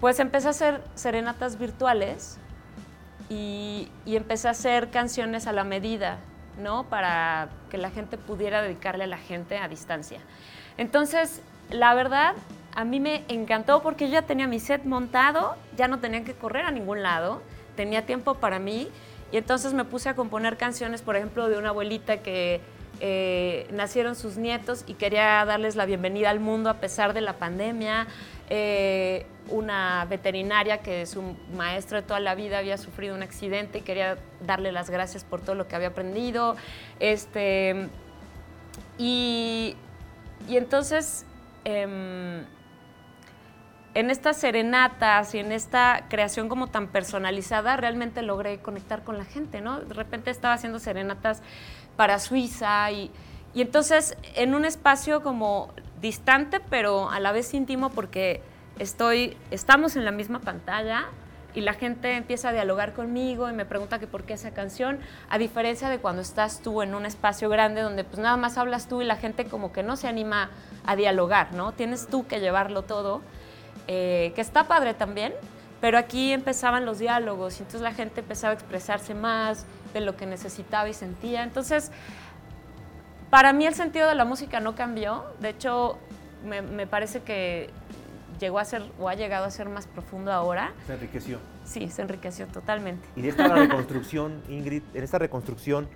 pues 0.00 0.20
empecé 0.20 0.48
a 0.48 0.50
hacer 0.50 0.82
serenatas 0.94 1.58
virtuales 1.58 2.38
y, 3.28 3.88
y, 4.06 4.16
empecé 4.16 4.48
a 4.48 4.52
hacer 4.52 4.90
canciones 4.90 5.46
a 5.46 5.52
la 5.52 5.64
medida, 5.64 6.18
¿no? 6.58 6.84
Para 6.84 7.48
que 7.68 7.78
la 7.78 7.90
gente 7.90 8.16
pudiera 8.16 8.62
dedicarle 8.62 9.04
a 9.04 9.06
la 9.06 9.18
gente 9.18 9.58
a 9.58 9.68
distancia. 9.68 10.20
Entonces, 10.78 11.42
la 11.70 11.94
verdad, 11.94 12.34
a 12.74 12.84
mí 12.84 13.00
me 13.00 13.24
encantó 13.28 13.82
porque 13.82 14.06
yo 14.06 14.14
ya 14.14 14.22
tenía 14.22 14.46
mi 14.46 14.60
set 14.60 14.84
montado, 14.84 15.56
ya 15.76 15.88
no 15.88 15.98
tenía 15.98 16.24
que 16.24 16.34
correr 16.34 16.64
a 16.64 16.70
ningún 16.70 17.02
lado, 17.02 17.42
tenía 17.76 18.06
tiempo 18.06 18.34
para 18.34 18.58
mí 18.58 18.88
y 19.32 19.36
entonces 19.36 19.74
me 19.74 19.84
puse 19.84 20.08
a 20.08 20.14
componer 20.14 20.56
canciones, 20.56 21.02
por 21.02 21.16
ejemplo, 21.16 21.48
de 21.48 21.58
una 21.58 21.70
abuelita 21.70 22.18
que 22.18 22.60
eh, 23.00 23.66
nacieron 23.72 24.14
sus 24.14 24.36
nietos 24.36 24.84
y 24.86 24.94
quería 24.94 25.44
darles 25.44 25.74
la 25.76 25.86
bienvenida 25.86 26.30
al 26.30 26.40
mundo 26.40 26.68
a 26.70 26.74
pesar 26.74 27.12
de 27.12 27.20
la 27.20 27.34
pandemia. 27.34 28.06
Eh, 28.50 29.26
una 29.48 30.04
veterinaria 30.08 30.78
que 30.78 31.06
su 31.06 31.36
maestro 31.56 32.00
de 32.00 32.02
toda 32.02 32.20
la 32.20 32.34
vida 32.34 32.58
había 32.58 32.76
sufrido 32.78 33.14
un 33.14 33.22
accidente 33.22 33.78
y 33.78 33.80
quería 33.82 34.18
darle 34.44 34.70
las 34.70 34.90
gracias 34.90 35.24
por 35.24 35.40
todo 35.40 35.54
lo 35.54 35.66
que 35.66 35.76
había 35.76 35.88
aprendido. 35.88 36.56
Este, 37.00 37.88
y, 38.96 39.76
y 40.48 40.56
entonces... 40.56 41.24
Em, 41.64 42.44
en 43.94 44.10
estas 44.10 44.36
serenatas 44.36 45.34
y 45.34 45.38
en 45.38 45.52
esta 45.52 46.06
creación 46.08 46.48
como 46.48 46.68
tan 46.68 46.88
personalizada, 46.88 47.76
realmente 47.76 48.22
logré 48.22 48.58
conectar 48.58 49.02
con 49.02 49.18
la 49.18 49.24
gente, 49.24 49.60
¿no? 49.60 49.80
De 49.80 49.94
repente 49.94 50.30
estaba 50.30 50.54
haciendo 50.54 50.78
serenatas 50.78 51.42
para 51.96 52.18
Suiza 52.18 52.90
y, 52.92 53.10
y 53.52 53.62
entonces 53.62 54.16
en 54.36 54.54
un 54.54 54.64
espacio 54.64 55.22
como 55.22 55.72
distante, 56.00 56.60
pero 56.70 57.10
a 57.10 57.20
la 57.20 57.32
vez 57.32 57.52
íntimo 57.52 57.90
porque 57.90 58.42
estoy, 58.78 59.36
estamos 59.50 59.96
en 59.96 60.04
la 60.04 60.12
misma 60.12 60.40
pantalla 60.40 61.06
y 61.54 61.62
la 61.62 61.74
gente 61.74 62.16
empieza 62.16 62.50
a 62.50 62.52
dialogar 62.52 62.92
conmigo 62.92 63.50
y 63.50 63.52
me 63.52 63.64
pregunta 63.64 63.98
que 63.98 64.06
por 64.06 64.24
qué 64.24 64.34
esa 64.34 64.52
canción, 64.52 65.00
a 65.28 65.38
diferencia 65.38 65.88
de 65.88 65.98
cuando 65.98 66.22
estás 66.22 66.60
tú 66.60 66.82
en 66.82 66.94
un 66.94 67.06
espacio 67.06 67.48
grande 67.48 67.82
donde 67.82 68.04
pues 68.04 68.18
nada 68.18 68.36
más 68.36 68.56
hablas 68.56 68.88
tú 68.88 69.02
y 69.02 69.04
la 69.04 69.16
gente 69.16 69.46
como 69.46 69.72
que 69.72 69.82
no 69.82 69.96
se 69.96 70.08
anima 70.08 70.50
a 70.86 70.96
dialogar, 70.96 71.52
¿no? 71.54 71.72
Tienes 71.72 72.06
tú 72.06 72.26
que 72.26 72.40
llevarlo 72.40 72.82
todo. 72.82 73.22
Eh, 73.92 74.30
que 74.36 74.40
está 74.40 74.68
padre 74.68 74.94
también, 74.94 75.32
pero 75.80 75.98
aquí 75.98 76.30
empezaban 76.32 76.86
los 76.86 77.00
diálogos 77.00 77.58
y 77.58 77.64
entonces 77.64 77.80
la 77.80 77.92
gente 77.92 78.20
empezaba 78.20 78.52
a 78.52 78.54
expresarse 78.54 79.16
más 79.16 79.66
de 79.92 80.00
lo 80.00 80.16
que 80.16 80.26
necesitaba 80.26 80.88
y 80.88 80.94
sentía. 80.94 81.42
Entonces, 81.42 81.90
para 83.30 83.52
mí 83.52 83.66
el 83.66 83.74
sentido 83.74 84.08
de 84.08 84.14
la 84.14 84.24
música 84.24 84.60
no 84.60 84.76
cambió, 84.76 85.24
de 85.40 85.48
hecho, 85.48 85.98
me, 86.44 86.86
parece 86.86 87.22
que 87.22 87.70
llegó 88.38 88.60
a 88.60 88.64
ser 88.64 88.84
o 89.00 89.08
ha 89.08 89.16
llegado 89.16 89.44
a 89.44 89.50
ser 89.50 89.68
más 89.68 89.88
profundo 89.88 90.32
ahora. 90.32 90.72
Se 90.86 90.94
enriqueció. 90.94 91.40
Sí, 91.64 91.90
se 91.90 92.02
enriqueció 92.02 92.46
totalmente. 92.46 93.08
Y 93.16 93.22
de 93.22 93.30
esta 93.30 93.48
reconstrucción, 93.56 94.40
Ingrid, 94.48 94.84
en 94.94 95.02
esta 95.02 95.18
reconstrucción, 95.18 95.88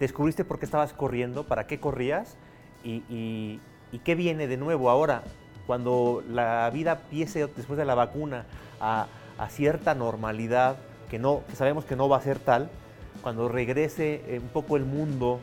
¿descubriste 0.00 0.44
por 0.44 0.58
qué 0.58 0.64
estabas 0.64 0.92
corriendo? 0.92 1.46
¿Para 1.46 1.68
qué 1.68 1.78
corrías? 1.78 2.36
y 2.82 3.60
qué 4.04 4.14
viene 4.16 4.48
de 4.48 4.56
nuevo 4.56 4.90
ahora? 4.90 5.22
Cuando 5.66 6.22
la 6.30 6.68
vida 6.70 7.00
empiece 7.02 7.46
después 7.46 7.78
de 7.78 7.84
la 7.84 7.94
vacuna 7.94 8.44
a, 8.80 9.06
cierta 9.50 9.94
normalidad, 9.94 10.76
que, 11.10 11.18
no, 11.18 11.42
sabemos 11.54 11.84
que 11.84 11.96
no 11.96 12.08
va 12.08 12.16
a 12.16 12.22
ser 12.22 12.38
tal, 12.38 12.70
cuando 13.22 13.48
regrese 13.48 14.22
eh, 14.26 14.38
un 14.40 14.48
poco 14.48 14.76
el 14.76 14.84
mundo, 14.84 15.40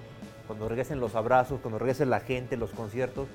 cuando 0.48 0.68
regresen 0.68 1.00
los 1.00 1.16
abrazos, 1.16 1.60
cuando 1.62 1.80
regrese 1.80 2.06
la 2.06 2.20
gente, 2.20 2.58
los 2.58 2.72
conciertos, 2.72 3.28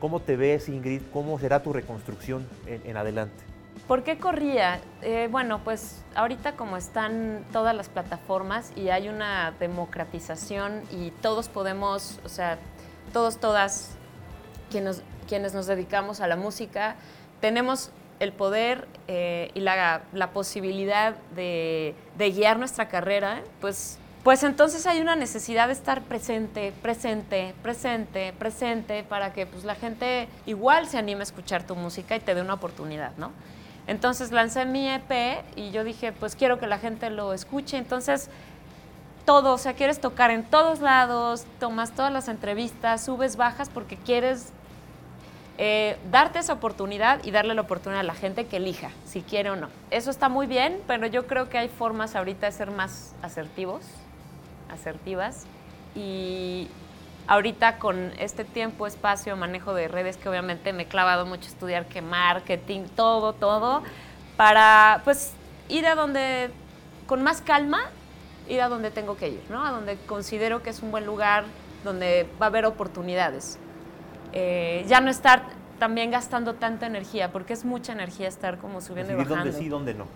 ¿Cómo 0.00 0.20
te 0.20 0.34
ves, 0.34 0.70
Ingrid? 0.70 1.02
¿Cómo 1.12 1.38
será 1.38 1.62
tu 1.62 1.74
reconstrucción 1.74 2.48
en, 2.66 2.96
adelante? 2.96 3.44
¿Por 3.86 4.02
qué 4.02 4.16
corría? 4.16 4.80
Eh, 5.02 5.28
bueno, 5.30 5.60
pues 5.62 6.02
ahorita 6.14 6.56
como 6.56 6.78
están 6.78 7.44
todas 7.52 7.76
las 7.76 7.90
plataformas 7.90 8.72
y 8.76 8.88
hay 8.88 9.10
una 9.10 9.52
democratización 9.60 10.82
y 10.90 11.10
todos 11.10 11.50
podemos, 11.50 12.18
o 12.24 12.30
sea, 12.30 12.58
todos, 13.12 13.38
todas, 13.38 13.90
quienes, 14.70 15.02
quienes 15.30 15.54
nos 15.54 15.68
dedicamos 15.68 16.20
a 16.20 16.26
la 16.26 16.34
música, 16.34 16.96
tenemos 17.40 17.92
el 18.18 18.32
poder 18.32 18.88
eh, 19.06 19.52
y 19.54 19.60
la, 19.60 20.02
posibilidad 20.34 21.14
de, 21.36 21.94
guiar 22.18 22.58
nuestra 22.58 22.88
carrera, 22.88 23.40
pues, 23.60 23.96
pues 24.24 24.42
entonces 24.42 24.88
hay 24.88 25.00
una 25.00 25.14
necesidad 25.14 25.68
de 25.68 25.74
estar 25.74 26.02
presente, 26.02 26.72
presente, 26.82 27.54
presente, 27.62 28.34
presente, 28.40 29.04
para 29.04 29.32
que 29.32 29.46
pues, 29.46 29.62
la 29.62 29.76
gente 29.76 30.28
igual 30.46 30.88
se 30.88 30.98
anime 30.98 31.20
a 31.20 31.22
escuchar 31.22 31.64
tu 31.64 31.76
música 31.76 32.16
y 32.16 32.20
te 32.20 32.34
dé 32.34 32.42
una 32.42 32.54
oportunidad, 32.54 33.12
¿no? 33.16 33.30
Entonces 33.86 34.32
lancé 34.32 34.66
mi 34.66 34.90
EP 34.90 35.44
y 35.54 35.70
yo 35.70 35.84
dije, 35.84 36.12
pues 36.12 36.34
quiero 36.34 36.58
que 36.58 36.66
la 36.66 36.78
gente 36.78 37.08
lo 37.08 37.32
escuche, 37.32 37.76
entonces 37.78 38.30
todo, 39.24 39.54
o 39.54 39.58
sea, 39.58 39.74
quieres 39.74 40.00
tocar 40.00 40.32
en 40.32 40.42
todos 40.42 40.80
lados, 40.80 41.44
tomas 41.60 41.92
todas 41.92 42.12
las 42.12 42.26
entrevistas, 42.26 43.04
subes, 43.04 43.36
bajas 43.36 43.68
porque 43.68 43.96
quieres 43.96 44.52
eh, 45.62 45.98
darte 46.10 46.38
esa 46.38 46.54
oportunidad 46.54 47.22
y 47.22 47.32
darle 47.32 47.54
la 47.54 47.60
oportunidad 47.60 48.00
a 48.00 48.04
la 48.04 48.14
gente 48.14 48.46
que 48.46 48.56
elija 48.56 48.92
si 49.04 49.20
quiere 49.20 49.50
o 49.50 49.56
no. 49.56 49.68
Eso 49.90 50.10
está 50.10 50.30
muy 50.30 50.46
bien, 50.46 50.80
pero 50.86 51.06
yo 51.06 51.26
creo 51.26 51.50
que 51.50 51.58
hay 51.58 51.68
formas 51.68 52.16
ahorita 52.16 52.46
de 52.46 52.52
ser 52.52 52.70
más 52.70 53.14
asertivos, 53.20 53.82
asertivas. 54.70 55.44
Y 55.94 56.66
ahorita 57.26 57.76
con 57.76 58.10
este 58.18 58.46
tiempo, 58.46 58.86
espacio, 58.86 59.36
manejo 59.36 59.74
de 59.74 59.86
redes, 59.86 60.16
que 60.16 60.30
obviamente 60.30 60.72
me 60.72 60.84
he 60.84 60.86
clavado 60.86 61.26
mucho 61.26 61.48
estudiar 61.48 61.84
que 61.84 62.00
marketing, 62.00 62.84
todo, 62.96 63.34
todo, 63.34 63.82
para 64.38 65.02
pues 65.04 65.34
ir 65.68 65.86
a 65.86 65.94
donde, 65.94 66.48
con 67.06 67.22
más 67.22 67.42
calma, 67.42 67.90
ir 68.48 68.62
a 68.62 68.70
donde 68.70 68.90
tengo 68.90 69.18
que 69.18 69.28
ir, 69.28 69.42
¿no? 69.50 69.62
A 69.62 69.72
donde 69.72 69.98
considero 70.06 70.62
que 70.62 70.70
es 70.70 70.80
un 70.80 70.90
buen 70.90 71.04
lugar, 71.04 71.44
donde 71.84 72.26
va 72.40 72.46
a 72.46 72.48
haber 72.48 72.64
oportunidades. 72.64 73.58
Eh, 74.32 74.84
ya 74.88 75.00
no 75.00 75.10
estar 75.10 75.42
también 75.78 76.10
gastando 76.10 76.54
tanta 76.54 76.86
energía, 76.86 77.32
porque 77.32 77.52
es 77.52 77.64
mucha 77.64 77.92
energía 77.92 78.28
estar 78.28 78.58
como 78.58 78.80
subiendo 78.80 79.12
y 79.12 79.16
bajando. 79.16 79.44
dónde 79.44 79.52
sí, 79.58 79.68
dónde 79.68 79.94
no. 79.94 80.06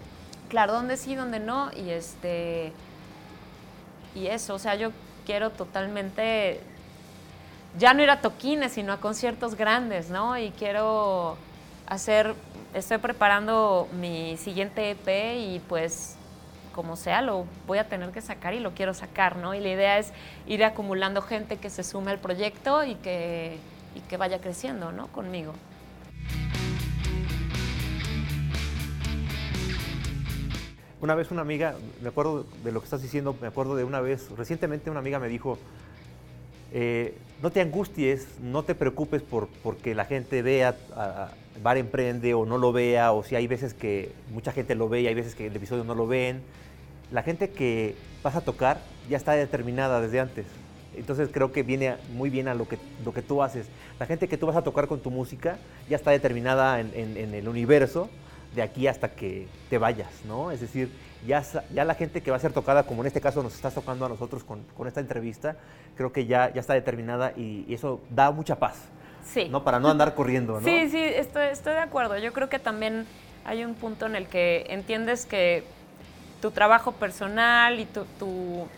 Claro, 0.48 0.72
dónde 0.72 0.96
sí, 0.96 1.14
dónde 1.14 1.40
no, 1.40 1.70
y 1.72 1.90
este 1.90 2.72
y 4.14 4.28
eso, 4.28 4.54
o 4.54 4.58
sea, 4.58 4.76
yo 4.76 4.92
quiero 5.26 5.50
totalmente 5.50 6.60
ya 7.78 7.94
no 7.94 8.02
ir 8.02 8.10
a 8.10 8.20
toquines, 8.20 8.72
sino 8.72 8.92
a 8.92 8.98
conciertos 8.98 9.56
grandes, 9.56 10.10
¿no? 10.10 10.38
Y 10.38 10.50
quiero 10.50 11.36
hacer, 11.86 12.34
estoy 12.72 12.98
preparando 12.98 13.88
mi 13.98 14.36
siguiente 14.36 14.90
EP 14.90 15.36
y 15.36 15.60
pues 15.68 16.16
como 16.72 16.96
sea, 16.96 17.22
lo 17.22 17.46
voy 17.66 17.78
a 17.78 17.88
tener 17.88 18.10
que 18.10 18.20
sacar 18.20 18.52
y 18.54 18.60
lo 18.60 18.72
quiero 18.72 18.94
sacar, 18.94 19.36
¿no? 19.36 19.54
Y 19.54 19.60
la 19.60 19.68
idea 19.68 19.98
es 19.98 20.12
ir 20.46 20.64
acumulando 20.64 21.22
gente 21.22 21.56
que 21.56 21.70
se 21.70 21.84
sume 21.84 22.10
al 22.10 22.18
proyecto 22.18 22.84
y 22.84 22.96
que 22.96 23.58
y 23.94 24.00
que 24.00 24.16
vaya 24.16 24.40
creciendo 24.40 24.92
¿no? 24.92 25.08
conmigo. 25.08 25.52
Una 31.00 31.14
vez 31.14 31.30
una 31.30 31.42
amiga, 31.42 31.74
me 32.00 32.08
acuerdo 32.08 32.46
de 32.64 32.72
lo 32.72 32.80
que 32.80 32.84
estás 32.84 33.02
diciendo, 33.02 33.36
me 33.40 33.48
acuerdo 33.48 33.76
de 33.76 33.84
una 33.84 34.00
vez, 34.00 34.30
recientemente 34.38 34.90
una 34.90 35.00
amiga 35.00 35.18
me 35.18 35.28
dijo, 35.28 35.58
eh, 36.72 37.14
no 37.42 37.50
te 37.50 37.60
angusties, 37.60 38.40
no 38.40 38.62
te 38.62 38.74
preocupes 38.74 39.20
por 39.20 39.48
porque 39.62 39.94
la 39.94 40.06
gente 40.06 40.40
vea 40.40 40.76
a, 40.96 41.28
Bar 41.62 41.76
Emprende 41.76 42.34
o 42.34 42.46
no 42.46 42.58
lo 42.58 42.72
vea, 42.72 43.12
o 43.12 43.22
si 43.22 43.36
hay 43.36 43.46
veces 43.46 43.74
que 43.74 44.12
mucha 44.32 44.50
gente 44.50 44.74
lo 44.74 44.88
ve 44.88 45.02
y 45.02 45.06
hay 45.06 45.14
veces 45.14 45.34
que 45.34 45.46
el 45.46 45.54
episodio 45.54 45.84
no 45.84 45.94
lo 45.94 46.06
ven. 46.06 46.42
La 47.12 47.22
gente 47.22 47.50
que 47.50 47.94
vas 48.22 48.34
a 48.34 48.40
tocar 48.40 48.80
ya 49.08 49.16
está 49.16 49.32
determinada 49.32 50.00
desde 50.00 50.18
antes. 50.18 50.46
Entonces 50.96 51.28
creo 51.32 51.52
que 51.52 51.62
viene 51.62 51.96
muy 52.12 52.30
bien 52.30 52.48
a 52.48 52.54
lo 52.54 52.68
que, 52.68 52.78
lo 53.04 53.12
que 53.12 53.22
tú 53.22 53.42
haces. 53.42 53.66
La 53.98 54.06
gente 54.06 54.28
que 54.28 54.36
tú 54.36 54.46
vas 54.46 54.56
a 54.56 54.62
tocar 54.62 54.86
con 54.86 55.00
tu 55.00 55.10
música 55.10 55.58
ya 55.88 55.96
está 55.96 56.10
determinada 56.10 56.80
en, 56.80 57.34
el 57.34 57.48
universo 57.48 58.08
de 58.54 58.62
aquí 58.62 58.86
hasta 58.86 59.10
que 59.10 59.48
te 59.68 59.78
vayas, 59.78 60.10
¿no? 60.26 60.50
Es 60.52 60.60
decir, 60.60 60.90
ya, 61.26 61.42
ya 61.72 61.84
la 61.84 61.94
gente 61.94 62.22
que 62.22 62.30
va 62.30 62.36
a 62.36 62.40
ser 62.40 62.52
tocada, 62.52 62.84
como 62.84 63.02
en 63.02 63.08
este 63.08 63.20
caso 63.20 63.42
nos 63.42 63.54
estás 63.54 63.74
tocando 63.74 64.06
a 64.06 64.08
nosotros 64.08 64.44
con, 64.44 64.64
esta 64.86 65.00
entrevista, 65.00 65.56
creo 65.96 66.12
que 66.12 66.26
ya, 66.26 66.52
ya 66.52 66.60
está 66.60 66.74
determinada 66.74 67.32
y, 67.36 67.72
eso 67.72 68.00
da 68.10 68.30
mucha 68.30 68.56
paz. 68.58 68.76
Sí. 69.24 69.48
¿no? 69.48 69.64
Para 69.64 69.80
no 69.80 69.88
andar 69.88 70.14
corriendo, 70.14 70.60
¿no? 70.60 70.66
Sí, 70.66 70.90
sí, 70.90 71.02
estoy, 71.02 71.46
estoy 71.46 71.72
de 71.72 71.80
acuerdo. 71.80 72.18
Yo 72.18 72.32
creo 72.32 72.48
que 72.48 72.58
también 72.58 73.06
hay 73.44 73.64
un 73.64 73.74
punto 73.74 74.06
en 74.06 74.16
el 74.16 74.26
que 74.26 74.66
entiendes 74.68 75.26
que 75.26 75.64
tu 76.40 76.50
trabajo 76.50 76.92
personal 76.92 77.80
y 77.80 77.86
tu, 77.86 78.04
tu 78.18 78.68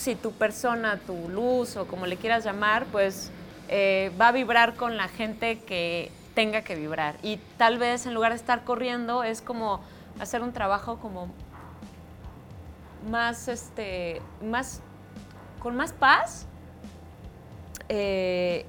si 0.00 0.14
tu 0.14 0.32
persona, 0.32 0.96
tu 0.96 1.28
luz 1.28 1.76
o 1.76 1.86
como 1.86 2.06
le 2.06 2.16
quieras 2.16 2.42
llamar, 2.42 2.86
pues 2.86 3.30
eh, 3.68 4.10
va 4.18 4.28
a 4.28 4.32
vibrar 4.32 4.74
con 4.74 4.96
la 4.96 5.08
gente 5.08 5.58
que 5.58 6.10
tenga 6.34 6.62
que 6.62 6.74
vibrar. 6.74 7.16
Y 7.22 7.36
tal 7.58 7.76
vez 7.76 8.06
en 8.06 8.14
lugar 8.14 8.32
de 8.32 8.36
estar 8.36 8.64
corriendo 8.64 9.24
es 9.24 9.42
como 9.42 9.82
hacer 10.18 10.42
un 10.42 10.54
trabajo 10.54 10.98
como 11.00 11.28
más, 13.10 13.48
este, 13.48 14.22
más, 14.42 14.80
con 15.58 15.76
más 15.76 15.92
paz 15.92 16.46
eh, 17.90 18.64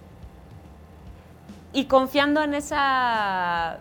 y 1.71 1.85
confiando 1.85 2.43
en 2.43 2.55
esa, 2.55 3.79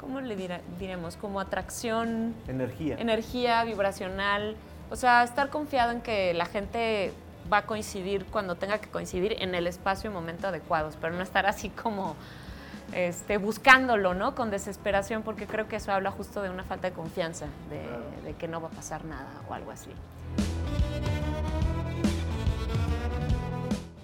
¿cómo 0.00 0.22
le 0.22 0.36
diremos? 0.78 1.16
Como 1.16 1.38
atracción. 1.38 2.34
Energía. 2.48 2.96
Energía 2.98 3.62
vibracional 3.64 4.56
o 4.90 4.96
sea, 4.96 5.22
estar 5.22 5.50
confiado 5.50 5.92
en 5.92 6.00
que 6.00 6.34
la 6.34 6.46
gente 6.46 7.12
va 7.52 7.58
a 7.58 7.66
coincidir 7.66 8.24
cuando 8.26 8.56
tenga 8.56 8.78
que 8.78 8.88
coincidir 8.88 9.36
en 9.40 9.54
el 9.54 9.66
espacio 9.66 10.10
y 10.10 10.12
momento 10.12 10.48
adecuados, 10.48 10.96
pero 11.00 11.14
no 11.14 11.22
estar 11.22 11.46
así 11.46 11.70
como 11.70 12.16
este, 12.92 13.38
buscándolo, 13.38 14.14
¿no? 14.14 14.34
Con 14.34 14.50
desesperación, 14.50 15.22
porque 15.22 15.46
creo 15.46 15.68
que 15.68 15.76
eso 15.76 15.92
habla 15.92 16.10
justo 16.10 16.42
de 16.42 16.50
una 16.50 16.64
falta 16.64 16.88
de 16.88 16.94
confianza, 16.94 17.46
de, 17.70 18.26
de 18.26 18.34
que 18.36 18.48
no 18.48 18.60
va 18.60 18.68
a 18.68 18.72
pasar 18.72 19.04
nada 19.04 19.30
o 19.48 19.54
algo 19.54 19.70
así. 19.70 19.90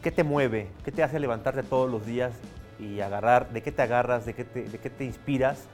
¿Qué 0.03 0.11
te 0.11 0.23
mueve? 0.23 0.69
¿Qué 0.85 0.93
te 0.93 1.03
hace 1.03 1.19
levantarte 1.19 1.63
todos 1.63 1.91
los 1.91 2.05
días 2.05 2.33
y 2.79 3.01
agarrar? 3.01 3.49
¿De 3.51 3.63
qué 3.63 3.73
te 3.73 3.81
agarras? 3.81 4.27
¿De 4.27 4.35
qué 4.35 4.45
te, 4.45 4.65
de 4.65 4.79
qué 4.79 4.91
te 4.91 5.05
inspiras? 5.05 5.65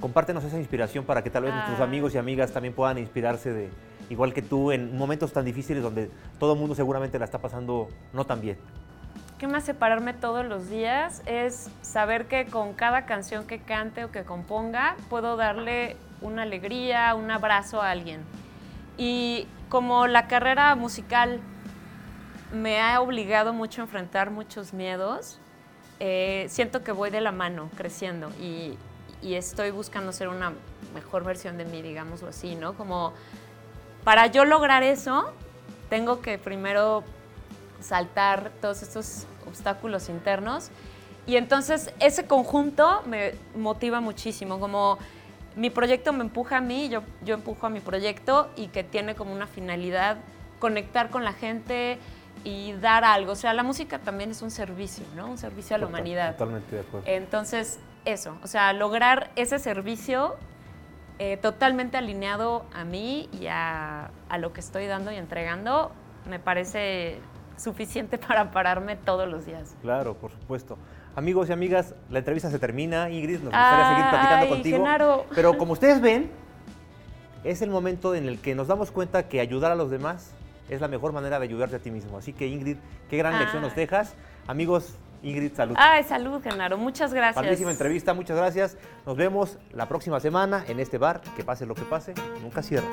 Compártenos 0.00 0.42
esa 0.42 0.58
inspiración 0.58 1.04
para 1.04 1.22
que 1.22 1.30
tal 1.30 1.44
vez 1.44 1.54
nuestros 1.54 1.78
ah. 1.78 1.84
amigos 1.84 2.14
y 2.14 2.18
amigas 2.18 2.50
también 2.50 2.74
puedan 2.74 2.98
inspirarse 2.98 3.52
de, 3.52 3.70
igual 4.10 4.34
que 4.34 4.42
tú, 4.42 4.72
en 4.72 4.98
momentos 4.98 5.32
tan 5.32 5.44
difíciles 5.44 5.82
donde 5.82 6.10
todo 6.38 6.52
el 6.52 6.58
mundo 6.58 6.74
seguramente 6.74 7.18
la 7.18 7.24
está 7.24 7.38
pasando 7.38 7.88
no 8.12 8.26
tan 8.26 8.40
bien. 8.40 8.58
¿Qué 9.38 9.46
me 9.46 9.56
hace 9.56 9.72
pararme 9.72 10.12
todos 10.12 10.44
los 10.44 10.68
días? 10.68 11.22
Es 11.24 11.70
saber 11.80 12.26
que 12.26 12.44
con 12.44 12.74
cada 12.74 13.06
canción 13.06 13.46
que 13.46 13.58
cante 13.58 14.04
o 14.04 14.10
que 14.10 14.24
componga 14.24 14.96
puedo 15.08 15.36
darle 15.36 15.96
una 16.20 16.42
alegría, 16.42 17.14
un 17.14 17.30
abrazo 17.30 17.80
a 17.80 17.90
alguien. 17.90 18.20
Y 18.98 19.46
como 19.70 20.06
la 20.06 20.26
carrera 20.26 20.74
musical 20.74 21.40
me 22.52 22.82
ha 22.82 23.00
obligado 23.00 23.54
mucho 23.54 23.80
a 23.80 23.84
enfrentar 23.84 24.30
muchos 24.30 24.74
miedos, 24.74 25.38
eh, 26.00 26.46
siento 26.50 26.82
que 26.82 26.92
voy 26.92 27.10
de 27.10 27.20
la 27.20 27.32
mano 27.32 27.70
creciendo 27.76 28.30
y, 28.40 28.76
y, 29.22 29.34
estoy 29.34 29.70
buscando 29.70 30.12
ser 30.12 30.28
una 30.28 30.52
mejor 30.94 31.24
versión 31.24 31.56
de 31.58 31.64
mí, 31.64 31.82
digámoslo 31.82 32.28
así, 32.28 32.56
¿no? 32.56 32.74
Como 32.74 33.12
para 34.04 34.26
yo 34.26 34.44
lograr 34.44 34.82
eso, 34.82 35.32
tengo 35.88 36.20
que 36.20 36.38
primero 36.38 37.04
saltar 37.80 38.50
todos 38.60 38.82
estos 38.82 39.26
obstáculos 39.46 40.08
internos 40.08 40.70
y 41.26 41.36
entonces 41.36 41.92
ese 42.00 42.26
conjunto 42.26 43.02
me 43.06 43.34
motiva 43.54 44.00
muchísimo, 44.00 44.58
como 44.58 44.98
mi 45.56 45.70
proyecto 45.70 46.12
me 46.12 46.22
empuja 46.22 46.58
a 46.58 46.60
mí, 46.60 46.88
yo, 46.88 47.02
yo 47.22 47.34
empujo 47.34 47.66
a 47.66 47.70
mi 47.70 47.80
proyecto 47.80 48.50
y 48.56 48.68
que 48.68 48.84
tiene 48.84 49.14
como 49.14 49.32
una 49.32 49.46
finalidad 49.46 50.18
conectar 50.58 51.10
con 51.10 51.24
la 51.24 51.32
gente 51.32 51.98
y 52.44 52.72
dar 52.74 53.04
algo. 53.04 53.32
O 53.32 53.36
sea, 53.36 53.52
la 53.52 53.62
música 53.62 53.98
también 53.98 54.30
es 54.30 54.42
un 54.42 54.50
servicio, 54.50 55.04
¿no? 55.16 55.26
Un 55.26 55.38
servicio 55.38 55.76
a 55.76 55.78
la 55.78 55.86
humanidad. 55.86 56.32
Totalmente 56.32 56.76
de 56.76 56.80
acuerdo. 56.82 57.06
Entonces, 57.08 57.78
eso, 58.04 58.36
o 58.42 58.46
sea, 58.46 58.72
lograr 58.72 59.30
ese 59.36 59.58
servicio 59.58 60.36
eh, 61.22 61.36
totalmente 61.36 61.98
alineado 61.98 62.64
a 62.72 62.82
mí 62.84 63.28
y 63.38 63.46
a, 63.48 64.10
lo 64.38 64.54
que 64.54 64.60
estoy 64.60 64.86
dando 64.86 65.12
y 65.12 65.16
entregando, 65.16 65.92
me 66.26 66.38
parece 66.38 67.18
suficiente 67.58 68.16
para 68.26 68.50
pararme 68.50 68.96
todos 68.96 69.28
los 69.28 69.44
días. 69.44 69.76
Claro, 69.82 70.14
por 70.14 70.30
supuesto. 70.30 70.78
Amigos 71.14 71.50
y 71.50 71.52
amigas, 71.52 71.94
la 72.08 72.20
entrevista 72.20 72.48
se 72.50 72.58
termina. 72.58 73.10
Ingrid, 73.10 73.40
nos 73.40 73.52
gustaría 73.52 73.88
seguir 73.90 74.10
platicando 74.10 74.48
contigo. 74.48 75.26
Pero 75.34 75.58
como 75.58 75.74
ustedes 75.74 76.00
ven, 76.00 76.30
es 77.44 77.60
el 77.60 77.68
momento 77.68 78.14
en 78.14 78.26
el 78.26 78.40
que 78.40 78.54
nos 78.54 78.68
damos 78.68 78.90
cuenta 78.90 79.28
que 79.28 79.40
ayudar 79.40 79.72
a 79.72 79.74
los 79.74 79.90
demás 79.90 80.32
es 80.70 80.80
la 80.80 80.88
mejor 80.88 81.12
manera 81.12 81.38
de 81.38 81.44
ayudarte 81.44 81.76
a 81.76 81.80
ti 81.80 81.90
mismo. 81.90 82.16
Así 82.16 82.32
que 82.32 82.46
Ingrid, 82.46 82.78
qué 83.10 83.18
gran 83.18 83.38
lección 83.38 83.60
nos 83.60 83.76
dejas. 83.76 84.14
Amigos, 84.46 84.96
Ingrid, 85.22 85.54
salud. 85.54 85.74
Ay, 85.78 86.04
salud, 86.04 86.42
Genaro. 86.42 86.78
Muchas 86.78 87.12
gracias. 87.12 87.34
Padrísima 87.34 87.70
entrevista, 87.70 88.14
muchas 88.14 88.36
gracias. 88.36 88.76
Nos 89.06 89.16
vemos 89.16 89.58
la 89.72 89.86
próxima 89.86 90.20
semana 90.20 90.64
en 90.68 90.80
este 90.80 90.98
bar. 90.98 91.20
Que 91.36 91.44
pase 91.44 91.66
lo 91.66 91.74
que 91.74 91.82
pase, 91.82 92.14
nunca 92.42 92.62
cierra. 92.62 92.88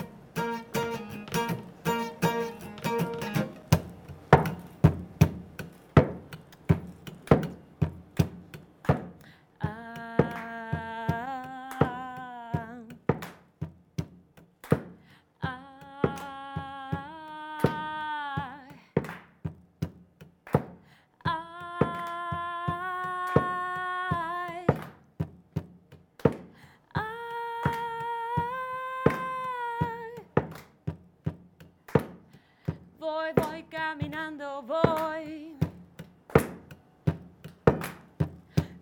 Voy, 33.08 33.32
voy 33.36 33.64
caminando, 33.70 34.62
voy. 34.64 35.56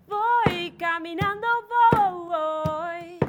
Voy 0.07 0.71
caminando, 0.79 1.47
voy. 1.69 3.19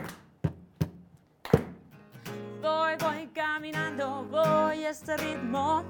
Voy, 2.62 2.97
voy 2.99 3.26
caminando, 3.35 4.25
voy 4.31 4.85
este 4.85 5.19
ritmo. 5.19 5.85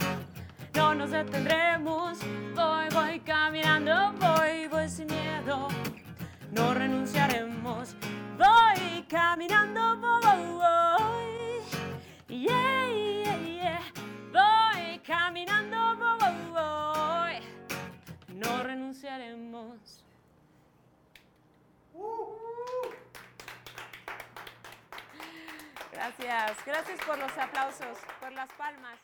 No 0.74 0.92
nos 0.96 1.12
detendremos. 1.12 2.18
Voy, 2.56 2.88
voy 2.92 3.20
caminando, 3.20 4.12
voy 4.18 4.35
por 27.06 27.18
los 27.18 27.38
aplausos, 27.38 27.98
por 28.20 28.32
las 28.32 28.52
palmas. 28.54 28.98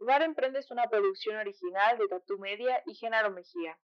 Bar 0.00 0.22
Emprende 0.22 0.58
es 0.58 0.70
una 0.70 0.88
producción 0.88 1.36
original 1.36 1.96
de 1.96 2.08
Tatu 2.08 2.36
Media 2.38 2.82
y 2.84 2.94
Genaro 2.94 3.30
Mejía. 3.30 3.78